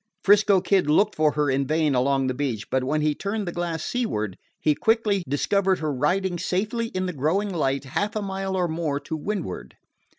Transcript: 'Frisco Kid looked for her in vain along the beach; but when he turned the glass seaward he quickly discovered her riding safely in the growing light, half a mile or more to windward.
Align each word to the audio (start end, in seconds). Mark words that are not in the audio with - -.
'Frisco 0.23 0.59
Kid 0.61 0.89
looked 0.89 1.13
for 1.15 1.33
her 1.33 1.47
in 1.51 1.67
vain 1.67 1.93
along 1.93 2.25
the 2.25 2.33
beach; 2.33 2.67
but 2.71 2.83
when 2.83 3.01
he 3.01 3.13
turned 3.13 3.47
the 3.47 3.51
glass 3.51 3.83
seaward 3.83 4.35
he 4.59 4.73
quickly 4.73 5.23
discovered 5.29 5.77
her 5.77 5.93
riding 5.93 6.39
safely 6.39 6.87
in 6.87 7.05
the 7.05 7.13
growing 7.13 7.53
light, 7.53 7.83
half 7.83 8.15
a 8.15 8.21
mile 8.23 8.55
or 8.55 8.67
more 8.67 8.99
to 8.99 9.15
windward. 9.15 9.75